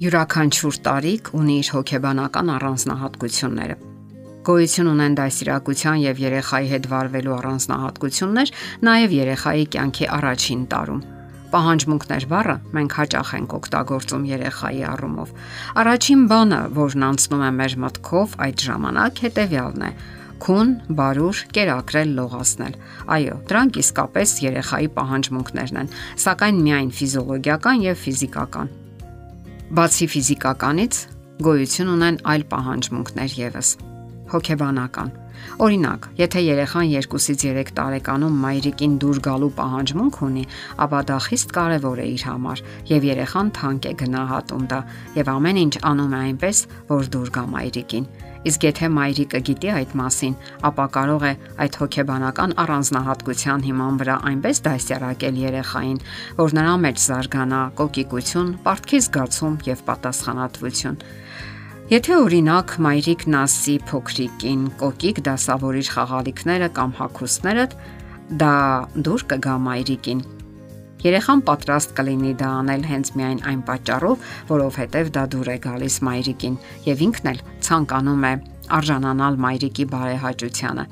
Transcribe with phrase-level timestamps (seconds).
[0.00, 3.74] Յուրաքանչյուր տարիք ունի իր հոգեբանական առանձնահատկությունները։
[4.48, 8.52] Գոյություն ունեն դասիրակության եւ երեխայի հետ վարվելու առանձնահատկություններ,
[8.88, 11.04] նաեւ երեխայի կյանքի առաջին տարում։
[11.52, 15.36] Պահանջմունքներ բառը մենք հաճախ ենք օգտագործում երեխայի առումով։
[15.84, 19.92] Առաջին բանը, որն անցնում է մեր մտքով այդ ժամանակ, հետեւյալն է.
[20.40, 22.76] քուն, բարուր, կերակրել, լողացնել։
[23.12, 25.94] Այո, դրանք իսկապես երեխայի պահանջմունքներն են,
[26.24, 28.79] սակայն միայն ֆիզիոլոգիական եւ ֆիզիկական։
[29.70, 30.96] Բացի ֆիզիկականից
[31.46, 33.68] գոյություն ունեն այլ պահանջմունքներ եւս։
[34.32, 35.12] Հոգեբանական։
[35.62, 40.42] Օրինակ, եթե երեխան 2-ից 3 տարեկանում մայրիկին դուր գալու պահանջմունք ունի,
[40.86, 44.80] ապա դա խիստ կարևոր է իր համար, եւ երեխան թանկ է գնահատում դա,
[45.20, 48.10] եւ ամեն ինչ անում է այնպես, որ դուր գա մայրիկին։
[48.40, 54.62] Իսկ եթե մայրիկը գիտի այդ մասին, ապա կարող է այդ հոգեբանական առանձնահատկության հիման վրա այնպես
[54.64, 55.98] դասյարակել երեխային,
[56.40, 60.98] որ նրա մեջ զարգանա կոկիկություն, պարտքի զգացում եւ պատասխանատվություն։
[61.90, 67.64] Եթե օրինակ մայրիկն ասի փոքրիկին կոկիկ դասավորիչ խաղալիքները կամ հագուստները,
[68.40, 68.54] դա
[69.04, 70.20] դուր կգա մայրիկին
[71.00, 76.56] Երեխան պատրաստ կլինի դա անել հենց միայն այն պատճառով, որովհետև դա դուր է գալիս մայրիկին
[76.90, 78.32] եւ ինքն էլ ցանկանում է
[78.80, 80.84] արժանանալ մայրիկի բարեհաճությանը։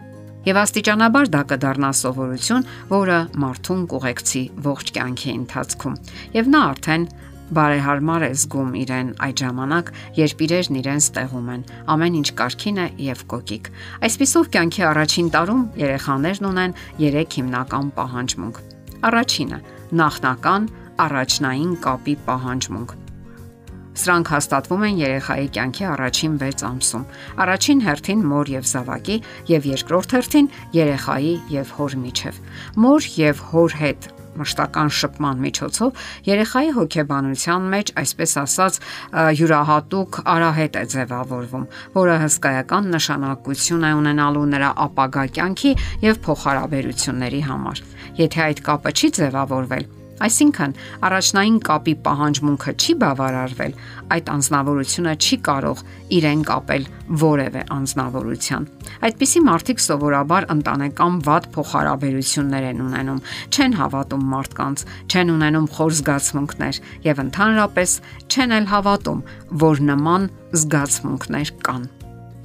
[0.49, 5.99] Եվ աստիճանաբար դա կդառնա սովորություն, որը մարդուն կուղեկցի ողջ կյանքի ընթացքում։
[6.39, 7.05] Եվ նա արդեն
[7.59, 11.63] բարեհարմար է զգում իրեն այդ ժամանակ, երբ իրերն իրեն ստեղում են։
[11.95, 13.71] Ամեն ինչ կարքին է եւ կոկիկ։
[14.09, 18.63] Այսպիսով կյանքի առաջին տարում երեխաներն ունեն 3 հիմնական պահանջմունք։
[19.09, 19.61] Առաջինը՝
[19.97, 20.69] նախնական
[21.09, 22.97] առաջնային կապի պահանջմունք։
[23.99, 27.07] Սրանք հաստատվում են երեխայի կյանքի առաջին 6 ամսում։
[27.45, 29.17] Առաջին հերթին մոր եւ զավակի
[29.51, 32.39] եւ երկրորդ հերթին երեխայի եւ հոր միջև։
[32.85, 38.79] Մոր եւ հոր հետ մշտական շփման միջոցով երեխայի հոգեբանության մեջ, այսպես ասած,
[39.41, 41.67] յուրահատուկ արահետ է ձևավորվում,
[41.99, 45.73] որը հսկայական նշանակություն է ունենալու նրա ապագա կյանքի
[46.07, 47.83] եւ փոխհարաբերությունների համար։
[48.19, 50.73] Եթե այդ կապը չի ձևավորվել, Այսինքն,
[51.07, 53.75] առաջնային կապի պահանջմունքը չի բավարարվել,
[54.15, 55.83] այդ անznավորությունը չի կարող
[56.19, 56.89] իրեն կապել
[57.23, 58.67] որևէ անznավորության։
[59.09, 63.23] Այդպիսի մարդիկ սովորաբար ընտանեկան վատ փոխհարաբերություններ են ունենում,
[63.55, 67.95] չեն հավատում մարդկանց, չեն ունենում խոր զգացմունքներ եւ ընդհանրապես
[68.27, 69.23] չեն էլ հավատում,
[69.69, 71.89] որ նման զգացմունքներ կան։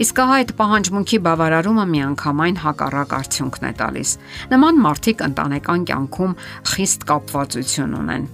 [0.01, 4.13] Իսկ ահա այդ պահանջմունքի բավարարումը միանգամայն հակառակ արդյունքն է տալիս։
[4.53, 6.33] Նման մարդիկ ընտանեկան կյանքում
[6.71, 8.25] խիստ կապվածություն ունեն։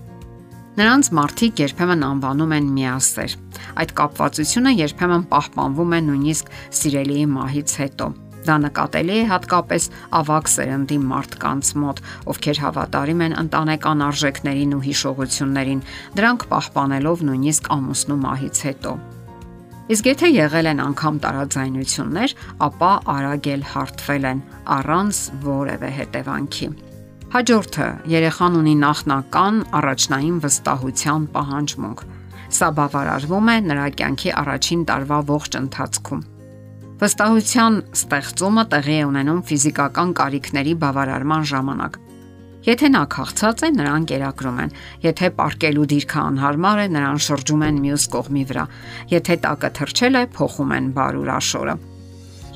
[0.80, 3.36] Նրանց մարդիկ երբեմն անվանում են միասեր։
[3.84, 8.10] Այդ կապվածությունը երբեմն պահպանվում է նույնիսկ սիրելիի մահից հետո։
[8.48, 15.86] Դա նկատելի է հատկապես ավակ սերնդի մարդկանց մոտ, ովքեր հավատարիմ են ընտանեկան արժեքներին ու հիշողություններին,
[16.16, 19.00] դրանք պահպանելով նույնիսկ ամուսնու մահից հետո։
[19.90, 24.42] Իսկ եթե եղել են անգամ տարաձայնություններ, ապա արագել հարթվել են
[24.76, 26.68] առանց որևէ հետևանքի։
[27.34, 27.88] Հաջորդը.
[28.14, 32.04] Երեխան ունի նախնական առաջնային վստահության պահանջմունք։
[32.60, 36.22] Սա բավարարվում է նրա կյանքի առաջին տարվա ողջ ընթացքում։
[37.00, 41.94] Վստահության ստեղծումը տեղի է ունենում ֆիզիկական կարիքների բավարարման ժամանակ,
[42.68, 44.74] Եթե նա քաղցած է, նրան կերակրում են։
[45.06, 48.66] Եթե պարկելու դիրքը անհարմար է, նրան շրջում են մյուս կողմի վրա։
[49.14, 51.76] Եթե տակը թրջել է, փոխում են բարուր աշորը։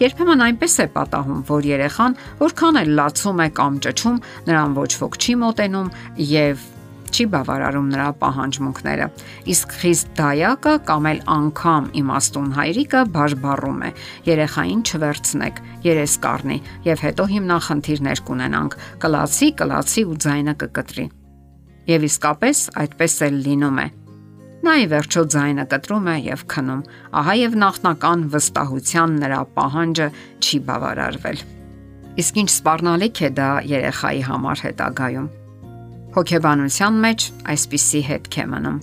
[0.04, 5.18] Երբեմն այնպես է պատահում, որ երեխան որքան էլ լացում է կամ ճճում, նրան ոչ ոք
[5.24, 5.92] չի մոտենում
[6.34, 6.66] եւ
[7.14, 9.08] չի բավարարում նրա պահանջմունքները։
[9.54, 13.90] Իսկ խիստ դայակը կամ էլ անգամ իմաստուն հայրիկը բարբառում է.
[14.34, 16.58] երեխային չվերցնեք, երես կառնի
[16.90, 21.06] եւ հետո հիմնախնդիրներ կունենանք։ Կլացի, կլացի ու ձայնը կկտրի։
[21.94, 23.88] Եվ իսկապես այդպես էլ լինում է։
[24.64, 26.84] Նա ի վերջո ձայնը կտրում է եւ քնում։
[27.20, 30.08] Ահա եւ նախնական վստահության նրա պահանջը
[30.40, 31.46] չի բավարարվել։
[32.24, 35.32] Իսկ ինչ սпарնալիք է դա երեխայի համար հետագայում։
[36.14, 38.76] Հոգեբանության մեջ այսպիսի հետք է մնում։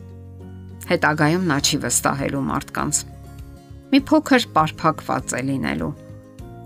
[0.91, 3.03] Հետագայում նա չի վստահելու մարդկանց։
[3.93, 5.91] Մի փոքր պարփակված է լինելու։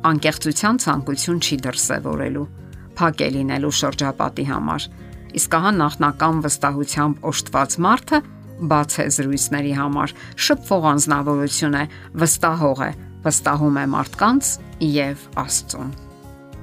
[0.09, 2.47] Անկեղծության ցանկություն չի դրսևորելու,
[2.97, 4.87] փակ է լինելու շրջապատի համար։
[5.41, 8.23] Իսկ ահա նախնական վստահությամբ օժտված մարդը
[8.73, 10.17] բաց է զրույցների համար,
[10.49, 11.85] շփվող անznավորություն է,
[12.25, 12.91] վստահող է,
[13.29, 14.57] վստահում է մարդկանց
[14.95, 15.95] եւ Աստծուն։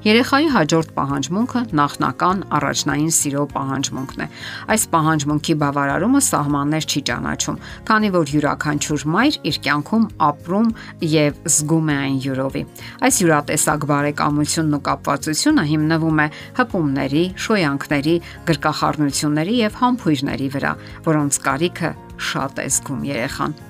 [0.01, 4.27] Երեխայի հաջորդ պահանջմունքը նախնական առաջնային սիրո պահանջմունքն է։
[4.74, 10.74] Այս պահանջմունքի բավարարումը սահմաններ չի ճանաչում, քանի որ յուրաքանչյուր մայր իր կյանքում ապրում
[11.13, 12.63] եւ զգում է այն յուրովի։
[13.06, 18.15] Այս յուրատեսակ բարեկամությունն ու կապվածությունը հիմնվում է հպումների, շոյանքների,
[18.50, 20.77] գրկախառնությունների եւ համբույրների վրա,
[21.12, 21.98] որոնց կարիքը
[22.31, 23.62] շատ է զգում երեխան։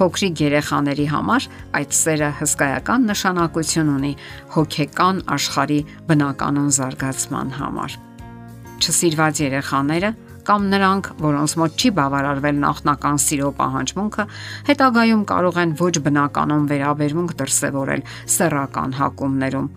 [0.00, 4.12] Փոքրիկ երեխաների համար այդ սերը հսկայական նշանակություն ունի
[4.54, 7.96] հոգեկան աշխարհի բնականon զարգացման համար։
[8.80, 10.10] Չսիրված երեխաները
[10.48, 14.24] կամ նրանք, որոնց մոտ չի բավարարվել նախնական սիրո պահանջմունքը,
[14.70, 18.04] հետագայում կարող են ոչ բնականon վերաբերմունք դրսևորել
[18.40, 19.68] սեռական հակումներում։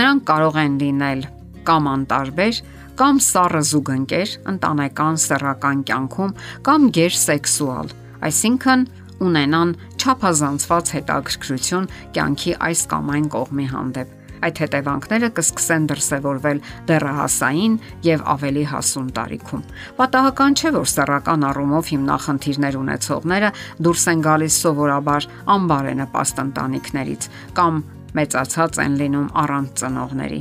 [0.00, 1.22] Նրանք կարող են լինել
[1.70, 2.62] կամ անտարբեր,
[3.00, 6.34] կամ սառը զուգընկեր ընտանեկան սեռական կյանքում
[6.66, 7.94] կամ գերսեքսուալ,
[8.28, 8.82] այսինքն
[9.26, 17.74] ունենան չափազանցված հետաքրքրություն կյանքի այս կամ այն կողմի հանդեպ Այդ հետևանքները կսկսեն դրսևորվել դեռահասային
[18.06, 19.64] եւ ավելի հասուն տարիքում։
[19.98, 23.50] Պատահական չէ, որ սեռական առումով հիմնախնդիրներ ունեցողները
[23.84, 27.28] դուրս են գալիս սովորաբար անբարենպաստ ընտանիքներից
[27.60, 27.84] կամ
[28.20, 30.40] մեծացած են լինում առանց ծնողների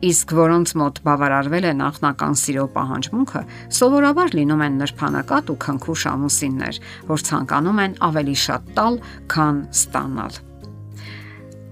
[0.00, 3.42] իսկ որոնց մոտ բավարարվել է նախնական սիրո պահանջմունքը,
[3.78, 6.78] սովորաբար լինում են նրբանակատ ու քնքուշ ամուսիններ,
[7.10, 8.96] որ ցանկանում են ավելի շատ տալ,
[9.34, 10.40] քան ստանալ։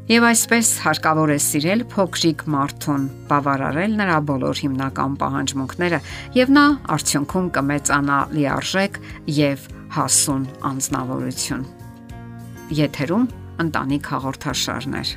[0.09, 6.01] Եվ այսպես հարկավոր է սիրել փոքրիկ մարդուն, բավարարել նրա բոլոր հիմնական պահանջմունքները,
[6.39, 6.65] եւ նա
[6.97, 9.01] արդյունքում կմեծանա լիարժեք
[9.37, 11.71] եւ հասուն անznավորություն։
[12.81, 13.33] Եթերում
[13.69, 15.17] ընտանիք հաղորդաշարներ։